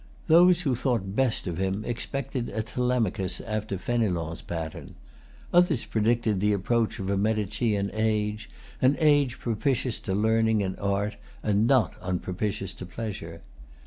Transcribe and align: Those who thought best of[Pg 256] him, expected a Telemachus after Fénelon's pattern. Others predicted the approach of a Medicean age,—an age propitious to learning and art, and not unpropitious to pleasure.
Those 0.25 0.61
who 0.61 0.73
thought 0.73 1.15
best 1.15 1.43
of[Pg 1.45 1.57
256] 1.57 1.75
him, 1.75 1.85
expected 1.87 2.49
a 2.49 2.63
Telemachus 2.63 3.39
after 3.41 3.77
Fénelon's 3.77 4.41
pattern. 4.41 4.95
Others 5.53 5.85
predicted 5.85 6.39
the 6.39 6.53
approach 6.53 6.97
of 6.97 7.07
a 7.11 7.15
Medicean 7.15 7.91
age,—an 7.93 8.97
age 8.99 9.37
propitious 9.37 9.99
to 9.99 10.15
learning 10.15 10.63
and 10.63 10.75
art, 10.79 11.17
and 11.43 11.67
not 11.67 11.93
unpropitious 12.01 12.73
to 12.73 12.85
pleasure. 12.87 13.43